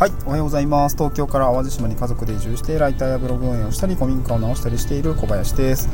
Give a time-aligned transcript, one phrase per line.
[0.00, 0.96] はい、おはようございます。
[0.96, 5.90] 東京から淡路島に家族で移住して、ライターやブログ運営をしたり、古民家を直したりしている小林です。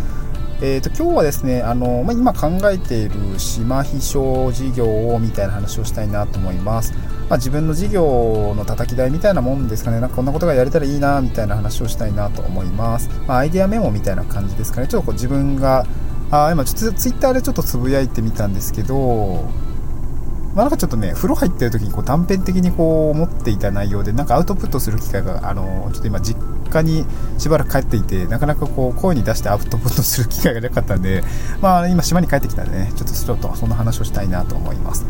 [0.60, 6.92] えーと、今日はですね、あのまあ、今考えている島秘書事業をみたいな話をしたいなと思います。
[7.28, 13.10] まあ、自分の事業の叩き台みたいなもんですかね、なんかこんなことがやれたらいいなみたいな話をしたいなと思います。
[13.26, 15.84] まあ、アイデアメモみたいな感じですかね、ちょっとこう自分が
[16.30, 19.50] あ今ちょっとツイッターでちょっとつぶやいてみたんですけど、
[20.56, 27.04] まあ、なんかちょっとね、風呂入ってる時にこう断片的にこう思っていた内容で、なんかアウトプットする機会が、あの、ちょっと今実家に
[27.36, 31.22] しばらく帰っていて、なかなかこう声に出してアウトプットする機会がなかったんで、
[31.60, 35.04] まあ今島に帰ってきたんでね、ちょっとちょっとそんな話をしたいなと思います。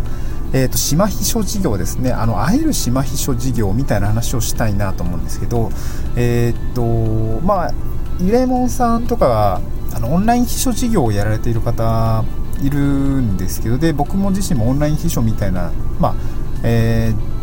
[0.52, 5.70] えーと、島秘書事業ですね、あの会える島秘書事業みたいな話をしたいなと思うんですけど、
[6.16, 7.74] えっ、ー、と、まあ、
[8.20, 9.60] イレモンさんとか
[9.94, 12.24] あのオンライン秘書事業をやられている方
[12.62, 16.14] いるんですけどで僕も自身もオンライン秘書みたいな、まあ
[16.62, 17.36] えー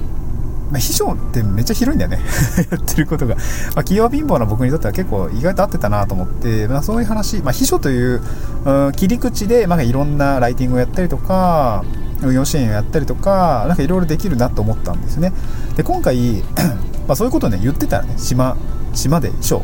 [0.73, 2.19] まあ、秘書ってめっちゃ広いんだよね。
[2.71, 3.45] やってることが、まあ、
[3.83, 8.21] 企業貧乏な僕にとっては結構意外と合ってたなと思って、まあ、そういう話、まあ、秘書という、
[8.65, 11.83] うん、切り口で、まあ、いろんなライティングをやったりとか
[12.23, 15.31] 運用支援をやったりとかなんかいろいろできるなと思ったんですね。
[15.75, 16.43] で今回
[17.07, 18.57] まあそういうことをね言ってたらね島
[18.93, 19.61] 島で秘書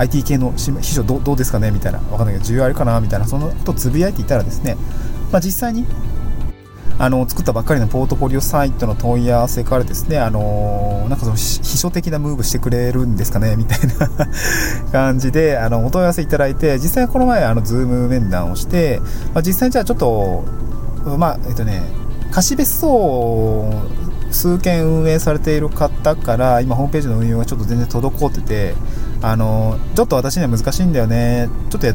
[0.00, 4.76] IT 系の秘書どうですかねみたいな、わかんないけど、需要あるかなみたいな、そのことつぶやいていたらですね、
[5.30, 5.86] まあ、実際に、
[6.98, 14.08] あの、作ったばっかりのポートフォリオサイトの問い合わせからですね、あのなんかその秘書的なムーブしてくれるんですかねみたいな
[14.90, 19.00] 感じで、あの、お問い合わせいただいて、実際この前、あの、ズーム面談をして、
[19.34, 20.44] まあ、実際じゃあちょっと、
[21.18, 21.82] まあ、えっとね、
[22.30, 23.70] 貸別荘を
[24.30, 28.74] 数件運営されている方から今ホームページの運用がちょっと全然滞ってて
[29.22, 31.48] あのちょっと私には難しいんだよね。
[31.70, 31.88] ちょっと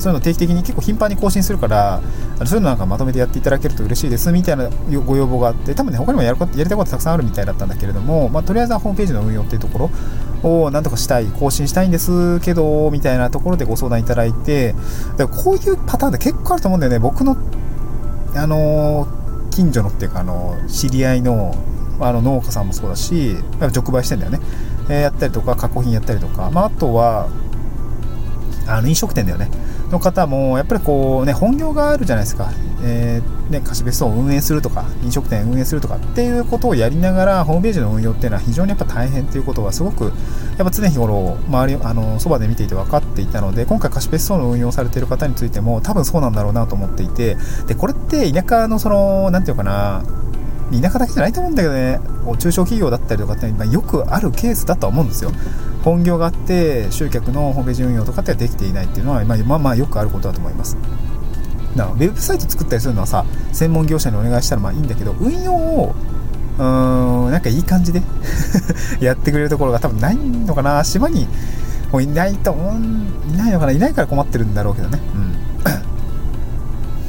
[0.00, 2.00] そういうの定期的に結構頻繁に更新するから
[2.46, 4.70] そういうのなんかまとめてやっていただけると嬉しいですみたいな
[5.04, 9.90] ご要望があって多分ね他にもやることやりたいことたくさんあるみたいだったんだけれども、まあ、とりあえずはホームページの運用っていうとこ
[10.42, 14.72] ろをなんとかしたい更新したいんですけどみたいなところでご相談いただいて
[15.18, 16.98] だからこういうパターンって結構あると思うんだよね。
[16.98, 17.36] 僕の
[18.34, 19.06] あの
[19.50, 21.54] 近所のっていうかあの知り合いの
[22.00, 24.40] あの農家さんもそうだし直売してんだよね、
[24.88, 27.28] え、やったりとか加工品やったりとか、まあ、あとは
[28.66, 29.50] あの飲食店だよね。
[29.90, 32.50] の方もやっぱりこうね本業があるじゃないですか、
[32.82, 40.12] えー、ね、貸別荘を運営するとか飲食店運営するとかっていうことをやりながらホームページの運用っていうのは非常にやっぱ大変っていうことはすごくやっ
[40.64, 47.36] ぱ常日頃周りあのそばで見ていて分かっていたので今回貸別荘の運用されている方についても多分そうなんだろうなと思っていて
[47.66, 50.04] でこれって田舎のその何て言うかな
[50.72, 52.00] 田舎だけじゃないと思うんだけどね。
[52.38, 55.32] 中小企業だったりとかって、まあ、よくあるケースだとは思うんですよ。
[55.82, 60.76] 本業があって集客のホームページ運用とかってできていないっていうのは、まあ、まあまあよくあることだと思います。
[61.76, 65.94] だからウェブサイト作ったりするのはさ専門業者にお願いしたらまあいいんだけど運用を
[66.58, 68.02] うーんなんかいい感じで
[69.00, 70.82] やってくれるところが多分ないのかな。
[70.84, 71.28] 島に
[71.92, 72.74] もういないと思う
[73.32, 73.72] いないのかな。
[73.72, 75.00] いないから困ってるんだろうけどね。
[75.14, 75.30] うん。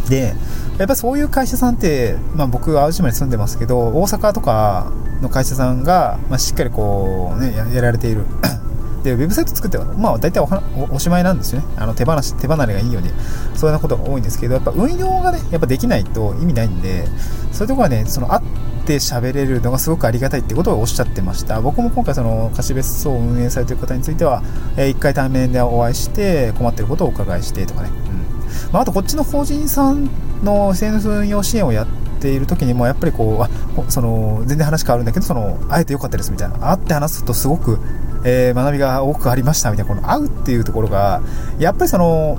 [0.10, 0.34] で
[0.78, 8.26] やっぱそういう会社さんって、まあ、僕淡路島に住んでますけど大阪とかの会社さんが、まあ、しっかりこうねやられている。
[9.04, 10.48] でウェブサイト作っては、まあ、大体お
[10.94, 11.68] おしまいなんですよね。
[11.76, 17.08] あの手放し手離れがいいようにそういうようなことが多いんですけどやっぱ運用がねやっぱできないと意味ないんで
[17.52, 21.62] そういうところはねその会って喋れるのがすごくありがたいってことをおっしゃってました。
[21.62, 24.44] 僕も今回その貸別荘を運営されている方については、
[24.78, 28.72] えー、1回対面でお会いして困ってることをお伺いしてとかね、うん。
[28.72, 30.10] まあ、あとこっちの法人さん
[30.44, 31.88] の SNS 運用支援をやっ
[32.20, 33.50] ている時にもやっぱりこうあ
[33.90, 36.58] その全然話変わるんだけどその会えてよかったですみたいな。
[36.58, 37.80] 会って話すとすごく、
[38.24, 41.22] えー、学びが多くありましたみたいなこの会うっていうところが
[41.60, 42.38] やっぱりその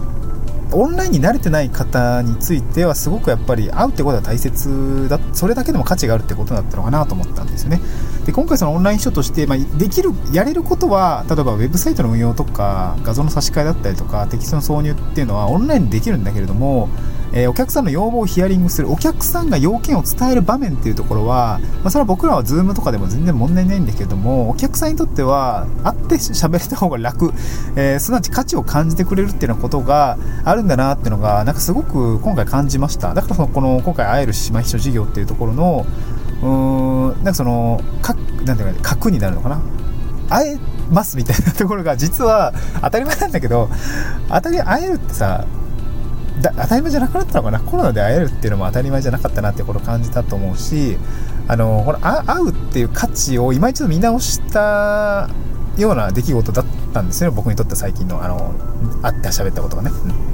[0.74, 7.80] オンラインに慣れてない方についてはすごくやっぱり会うってことは大切だそれだけでも価値があるってことだったのかなと思ったんですよね。
[8.24, 16.88] で今回そのオンライン書として、まあ、できるやれることは例えばウェブサイトの運用とか画像の差し替えだったりとかテキストの挿入っていうのはオンラインでできるんだけれども
[17.32, 27.32] えー、お客さんの要望をヒアリングするお客さんが要件を伝える場面っていうところは、まあ、それは僕らは Zoom とかでも全然問題ないんだけどもお客さんにとっては会って喋れた方が楽、
[27.76, 33.14] えー、すなわち価値を感じてくれるっていうようなことがあるんだなっていうのがなんかすごく今回感じました。
[33.14, 35.86] だからそのこの今回会える島秘書事業っていうところの
[36.42, 38.14] うーんなんかそのか
[38.44, 39.60] なんていうか、核になるのかな。
[40.28, 40.58] 会え
[40.90, 43.68] ますみたいなところが実は当たり前なんだけど
[44.28, 45.44] 当たり会えるってさ
[46.40, 47.60] だ当たり前じゃなくなったのかな？
[47.60, 50.96] コロナで会えるっていうのも当たり前じゃなかったなってことを感じたと思うし
[51.48, 55.28] あのこの会うっていう価値を今一度見直した
[55.76, 58.54] ような出来事だったんですよね僕にとって最近のあの
[59.02, 60.31] 会って喋ったことがね、うん、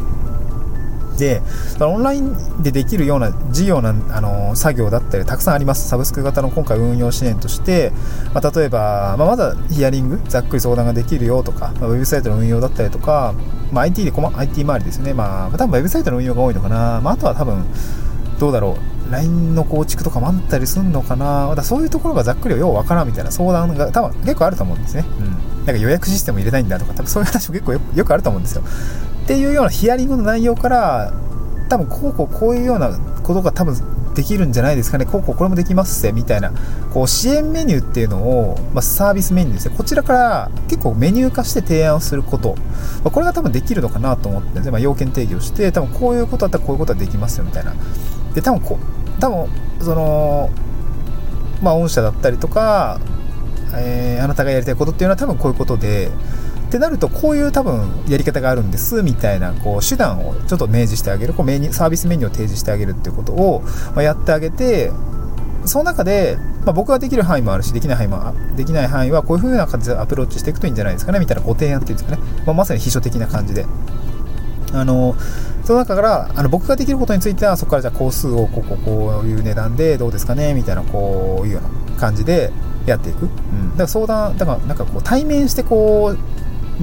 [1.19, 1.43] で、
[1.81, 5.89] オンラインでできるような事業な、あの作業だったりたくさんあります。
[5.89, 7.93] サブスク型の今回運用支援として、
[8.33, 13.35] まあ、例えば、まあ、まだヒアリング、ざっくり相談ができるよとか、まあ、ウェブサイトの運用だったりとか、
[13.73, 15.13] まあ、IT で、IT 周りですね。
[15.13, 17.01] まあ、多分ウェブサイトの運用が多いのかな。
[17.03, 17.65] まあ、あとは多分、
[18.39, 18.98] どうだろう。
[19.11, 21.47] LINE の構築とかもあったりすんのかな？
[21.49, 25.05] まだそういうところがざっくりようわからんみたいな相談が多分結構あると思うんですね。
[25.21, 25.65] うん。
[25.67, 28.63] なんか予約システム入れたいんだとか、多分そういう話も結構よ くあると思うんですよ。
[29.25, 31.13] っていうようなヒアリングの内容から
[31.69, 32.91] 多分こうこうこういうような
[33.23, 33.77] ことが多分
[34.15, 36.51] できるんじゃないですかねこうこうこれもできますぜみたいな
[36.93, 42.57] こう支援メニューっていうのを、まあ、サービスメニューですねこちらから結構メニュー化して提案をすること、
[43.05, 47.75] まあ、これが多分できるのかなと思ってまあ、要件定義をして多分こういうことだったらこういうことはできますよみたいな
[48.35, 48.79] で多分こ
[49.21, 49.49] 多分
[49.81, 50.51] その
[51.63, 53.01] まあ御社だったりとか、
[53.75, 56.11] えー、あなたがやりたいことっていうのは多分こういうことで
[56.69, 63.63] ってなると、こういう多分やり方があるんですみたいなこう手段をちょっと明示してあげる、こうメニサービスメニューを提示してあげるっていうことを、
[63.95, 64.93] まやってあげて、
[65.65, 73.65] その中で、まあ、僕ができる範囲もあるし、できない範囲もできない範囲は、こういう風な感じでアプローチしていくといいんじゃないですかねみたいなご提案っていうんですかね、まあ、まさに秘書的な感じで。
[74.73, 75.15] あの
[75.65, 81.63] その中からあの僕ができることについてはそこからじゃあ工数をこここういう値段でどうですかねみたいなこういうよう
[81.95, 82.51] な感じで
[82.87, 86.19] やっていく、うん、だから相談だからなんかこう対面してこう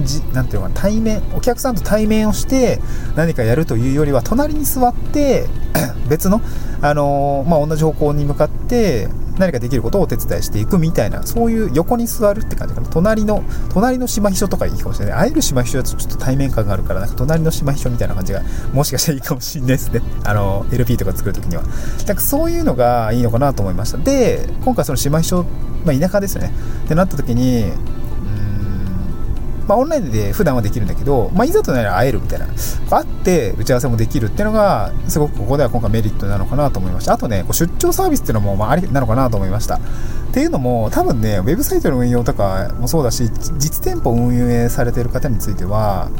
[0.04, 2.80] じなんていうのか対面お客さんと対面をして
[3.14, 5.46] 何かやるというよりは隣に座って
[6.08, 6.40] 別の、
[6.82, 9.08] あのー、まあ、同じ方向に向かって
[9.38, 12.88] 何かできることをお手伝いしていくみたいなそういう横に座るって感じかな。
[12.88, 15.14] 隣の隣の島秘書とかいいかもしれない。
[15.14, 20.00] 会える島秘書だとちょっと対面感があるからなんか隣の島秘書みたいな感じがもしかしたらいいかもしれないですね。
[20.24, 21.62] あの LP とか作るときには。
[21.62, 21.68] だ
[22.06, 23.98] からそういうのがいいのかなと思いました。
[23.98, 25.44] で今回その島秘書、
[25.84, 26.52] まあ、田舎ですよね。
[26.84, 27.72] ってなった時に
[29.66, 32.46] まあ、オンラインで普段はできるんだけど、まあ、いざとなら会えるみたいな、
[32.90, 37.14] 会って打ち合わせもできるっていうのが、すごくここでは今回メリットなのかなと思いました。
[37.14, 39.76] あとね、こう出張サービスっていうのも、まあ、ありなのかなと思いました。
[39.76, 39.78] っ
[40.32, 46.10] ていうのも、多分ね、ウェブサイトの運用とかもそうだし、実店舗運営されてる方については、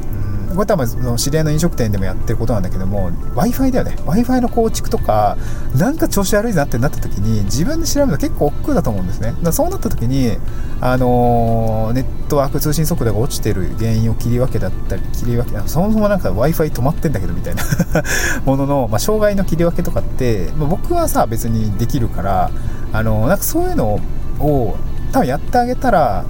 [0.55, 3.97] これ多分知り合いの飲食店でもやってることなんだけども w i f i だよね。
[3.97, 5.37] W i f i の構築とか
[5.77, 9.35] なんか調子悪いなってなった時に自分で調べるの結構億劫だと思うんですね。
[9.43, 10.37] だそうなった時に
[10.81, 17.63] あのー、ネットワーク通信速度が落ちてる原因を切り分けだったり切り分けそもそもなんか w i f i 止まってんだけどみたいな
[18.45, 22.51] ものの、まあ、障害の切り分けとかって、まあ、僕はさ別にできるから
[22.93, 24.01] あのー、なんかそういうの
[24.39, 24.77] を
[25.13, 26.25] 多分やってあげたら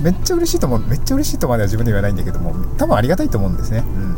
[0.00, 3.84] めっちゃ嬉しいと思う、めっちゃ嬉しいとまでは自分で言わないんだけども、多分ありがたいと思うんですね。
[3.86, 4.16] うん。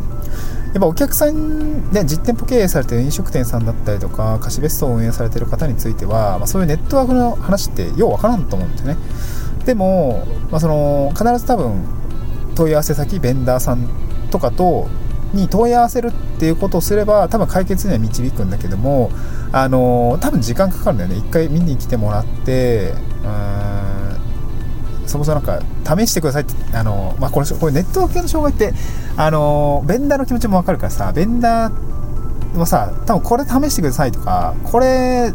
[0.72, 8.96] やっぱお客さんで実店舗経営されてる飲食店さんだったりとか、貸別荘を運営されてる方については、まあ、そういうネットワークの話ってようわからんと思うんですよね。
[9.64, 11.82] でも、まあ、その必ず多分
[12.54, 13.88] 問い合わせ先、ベンダーさん
[14.30, 14.88] とかと
[15.32, 19.10] に問い合わせるっていうことをすれば多分解決には導くんだけども
[19.52, 22.92] あの多分時間かかるんだよね一回見に来てもらって
[23.24, 23.87] うん
[25.08, 28.78] そもそもなんか試してくださいってあの、まあ、これこれネット系の障害って
[29.16, 35.32] あのベンダーの気持ちも分かるからさベンダーはさ多分これ試してくださいとかこれ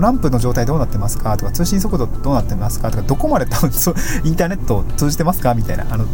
[0.00, 3.70] ランプの状態どうなってますかとか通信速度どうなってますかとかどこまで多分
[4.24, 6.06] インターネットを通じてますかみたいなあの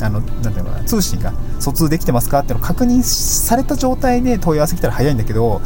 [0.00, 5.62] あのなていうのかな通信が疎通できてますかっていうのを確認された状態で問い合わせ来たら早いんだけど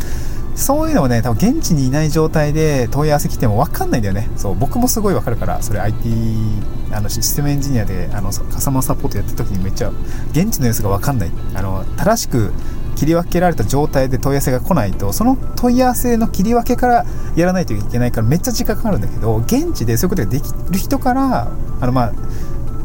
[0.58, 4.29] そういうのをね、多分現地にいない状態で問い合わせ来ても分かんないんだよね。
[4.36, 6.10] そう、僕もすごい分かるから、それ IT、
[6.93, 9.93] あのシステムエンジニアで、あの、カスタマーサポートやった時にめっちゃ、
[10.32, 11.31] 現地の様子が分かんない。
[11.55, 12.53] あの、正しく
[12.96, 22.12] 切り分けられた状態で問い合わせが来ないと、その問い合わせの切り分けからやらないといけないからめっちゃ時間かかるんだけど、現地でそういうことができる人から、あの、ま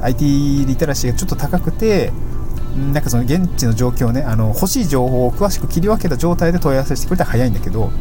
[0.01, 2.11] あ、IT リテラシーがちょっと高くて、
[2.75, 7.91] なんかその現地の状況をね、あの欲しい情報を詳しく切り分けた状態で問い合わせしてくれたら早いんだけど、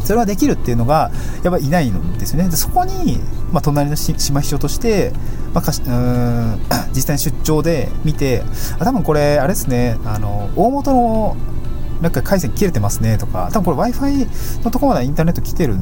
[0.00, 1.10] それはできるっていうのが、
[1.42, 2.48] やっぱいないんですよね。
[2.48, 3.18] でそこに、
[3.52, 5.12] まあ、隣の島秘書として、
[5.54, 6.60] まあ、かしうん
[6.94, 8.42] 実際に出張で見て、
[8.78, 11.36] あ多分これ、あれですね、あの大元の
[12.00, 15.74] なんか回線切れてますねとか、多分これ Wi-Fi のとこまでインターネット来てる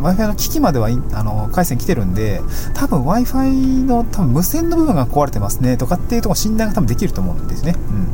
[0.00, 2.40] Wi-Fi の機器まではあの回線来てるんで、
[2.74, 7.74] 多分 Wi-Fi の多分無線の部分が壊れてますねとかっていうところ診断が多分できると思うんですね。
[7.90, 8.12] うん。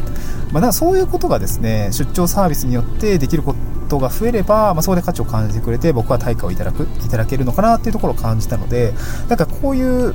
[0.52, 3.54] まあ、だからそういうことがですね、出張サービスによってできるこ
[3.88, 8.94] とが増えれば、まあ、そこで価値を感じてくれて、僕は対価をいただく、いただけるのかなっていうところを感じたので、
[9.28, 10.14] なんかこういう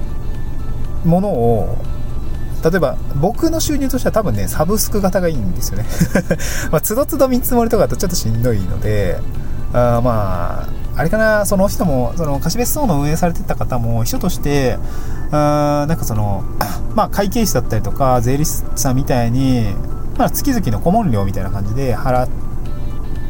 [1.05, 1.77] ものを
[2.63, 5.85] 例えば僕の収入としては多分ねサブスク型がいいんですよね。
[6.71, 9.19] まあつどつど見積もりとかだとちょっとしんどいので
[9.73, 14.77] あまああれかなその人もその貸別荘の運営されてた方も秘書として
[15.31, 16.43] あなんかその
[16.95, 19.75] まあ会計士だったりとか税理士さんみたいに
[20.19, 22.27] まあ、月々の顧問料みたいな感じで払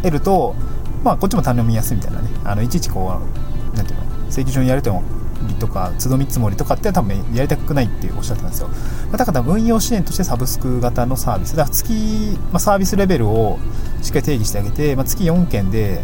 [0.03, 0.55] えると、
[1.03, 2.29] まあ、こっちも頼みやすいみたいなね。
[2.43, 3.21] あのいちいちこ
[3.73, 4.99] うなんていうの請求書にやるとり
[5.59, 8.75] とか都度見積もりとかって多分やりたくないっておっしゃってたんですよ、ま
[9.13, 11.55] あ、だから運用支援としてサブスク型のサービス。
[11.55, 13.59] だから月、まあ、サービスレベルを
[14.01, 16.01] しっかり定義してあげて、まあ、月4件で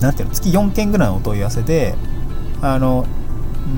[0.00, 0.34] なんていうの？
[0.34, 1.94] 月4件ぐらいのお問い合わせで
[2.60, 3.06] あの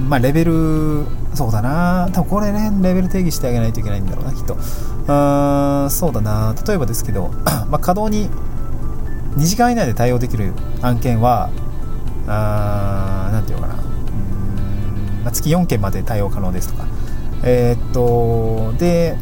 [0.08, 1.04] まあレベル
[1.34, 2.08] そうだな。
[2.12, 4.56] 多分これねレベル定義してあげないといけないんだろうなきっと。
[5.08, 6.54] あそうだな。
[6.66, 7.28] 例えばですけど、
[7.70, 8.28] まあ、稼働に
[9.36, 10.52] 2時間以内で対応できる
[10.82, 11.50] 案件は
[12.26, 13.82] あなんていうのかな、
[15.24, 16.84] 月4件まで対応可能ですとか。
[17.42, 19.16] えー、っとで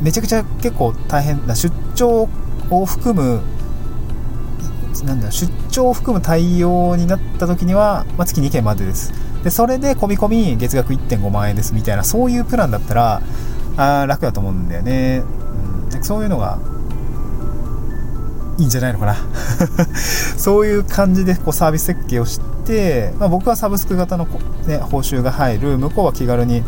[0.00, 2.28] めちゃくちゃ結構大変な出張
[2.70, 3.40] を含む
[5.04, 9.12] なんだ出張を含む対応になった時には、まあ、月2件までです。
[9.42, 13.22] でそれで込み込み月額1.5万円ですみたいなそういうプランだったら
[13.76, 15.24] あ楽だと思うんだよね、
[15.94, 16.58] うん、そういうのが
[18.58, 19.16] いいんじゃないのかな。
[20.36, 24.26] そういう感じでこうサービス設計をして、まあ、僕はサブスク型の、
[24.66, 26.62] ね、報酬が入る向こうは気軽に、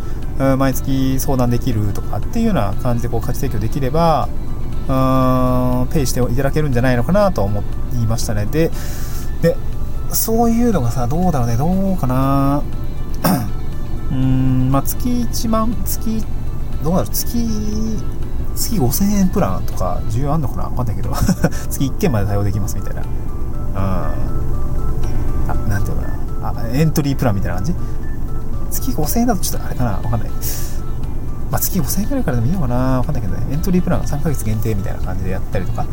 [0.58, 4.28] 毎月相談できるとかっていうような感じでこう価値提供できれば
[4.88, 7.62] うんペイしていただけるんじゃないのかなと思
[7.94, 8.46] いましたね。
[8.46, 8.70] で
[9.42, 9.56] で
[10.10, 11.56] そういうのがさどうだろうね。
[11.56, 12.62] どうかな。
[14.10, 16.24] うーんまあ月1万月
[16.82, 17.08] どうだろう。
[17.08, 17.38] 月
[18.54, 20.62] 月5000円プランとか需要あんのかな？
[20.64, 21.10] わかんないけど。
[21.70, 23.02] 月1件まで対応できますみたいな。
[23.02, 23.08] うん。
[23.76, 26.62] あなんていうのかな。
[26.62, 27.74] あエントリープランみたいな感じ？
[28.70, 29.92] 月5000円だとちょっとあれかな？
[29.92, 30.30] わかんない。
[31.50, 32.98] まあ、月5000円くらいからでもいいのかな？
[32.98, 35.86] わかんないけどね、エントリープランが3ヶ月限定みたいな感じでやったりとか。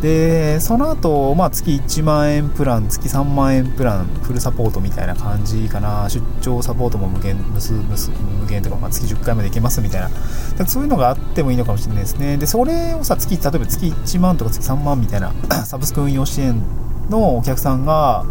[0.00, 6.08] で、その後、まあ、月1万円プラン、月3万円プラン、フルサポートみたいな感じかな。
[6.08, 10.66] 出張サポートも無限、無数、無、限とか、まあ、月10回までいけますみたいな。
[10.66, 12.36] そういうのがあってもいいのかもしれないですね。
[12.36, 15.32] で、それをさ、月、例えば月1万とか月3万みたいな、
[15.64, 16.60] サブスク運用支援
[17.08, 18.24] のお客さんが、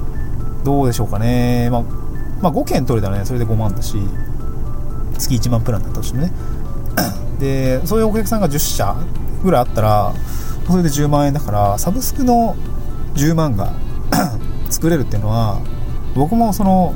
[0.63, 1.69] どうでしょうかね。
[1.72, 1.81] まあ、
[2.41, 3.98] まあ、5件取れたらね、それで5万だし、
[5.17, 6.31] 月1万プランだったとしてもね。
[7.39, 8.95] でそういうお客さんが10社
[9.43, 10.13] ぐらいあったら
[10.67, 12.55] それで10万円だからサブスクの
[13.15, 13.74] 10万が
[14.69, 15.60] 作れるっていうのは
[16.15, 16.93] 僕もその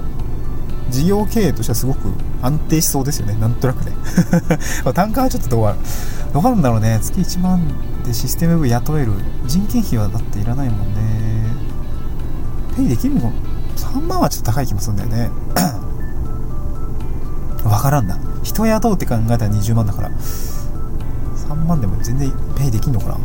[0.90, 2.12] 事業経営としてはすごく
[2.42, 3.36] 安定しそうですよね。
[3.36, 3.92] なんとなくね。
[4.94, 5.76] 単価はちょっとどう
[6.34, 7.00] どうなんだろうね。
[7.02, 7.62] 月1万
[8.04, 9.14] でシステム部雇える。
[9.46, 11.00] 人件費はだっていらないもんね。
[12.76, 13.32] ペイできるの
[13.76, 15.30] 3万はちょっと高い気もするんだよね。
[17.64, 18.18] わからんな。
[18.42, 20.10] 人雇うって考えたら20万だから。
[20.10, 23.18] 3万でも全然ペイできんのかな。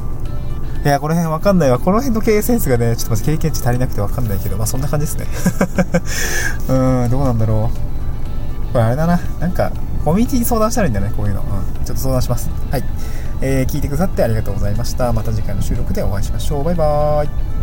[0.85, 1.79] いやこの辺わかんないわ。
[1.79, 5.27] この辺の経営センスがねちょっとまず経験値足りなくてわかんないけどまあそんな感じですね。
[6.69, 8.73] うんどうなんだろう。
[8.73, 9.19] これあれだな。
[9.41, 9.73] なんか
[10.05, 11.41] コミュニティに相談したらいいんだねこういうの。
[11.41, 12.51] うんちょっと相談します。
[12.71, 12.85] はい。
[13.41, 15.13] えー、聞いてくださってありがとうございました。
[15.13, 16.65] また次回の収録でお会いしましょう。
[16.65, 17.54] バイバーイ。